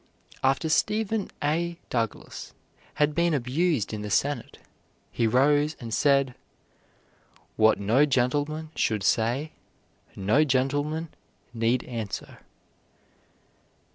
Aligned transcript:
After 0.43 0.67
Stephen 0.67 1.29
A. 1.43 1.77
Douglas 1.91 2.53
had 2.95 3.13
been 3.13 3.35
abused 3.35 3.93
in 3.93 4.01
the 4.01 4.09
Senate 4.09 4.57
he 5.11 5.27
rose 5.27 5.75
and 5.79 5.93
said: 5.93 6.33
"What 7.55 7.79
no 7.79 8.07
gentleman 8.07 8.71
should 8.73 9.03
say 9.03 9.51
no 10.15 10.43
gentleman 10.43 11.09
need 11.53 11.83
answer." 11.83 12.39